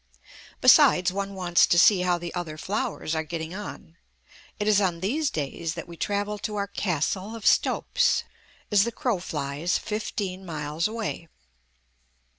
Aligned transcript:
Besides, 0.61 1.13
one 1.13 1.35
wants 1.35 1.67
to 1.67 1.77
see 1.77 2.01
how 2.01 2.17
the 2.17 2.33
other 2.33 2.57
flowers 2.57 3.13
are 3.13 3.21
getting 3.21 3.53
on. 3.53 3.97
It 4.59 4.67
is 4.67 4.81
on 4.81 4.99
these 4.99 5.29
days 5.29 5.75
that 5.75 5.87
we 5.87 5.95
travel 5.95 6.39
to 6.39 6.55
our 6.55 6.65
Castle 6.65 7.35
of 7.35 7.45
Stopes; 7.45 8.23
as 8.71 8.83
the 8.83 8.91
crow 8.91 9.19
flies, 9.19 9.77
fifteen 9.77 10.43
miles 10.43 10.87
away. 10.87 11.27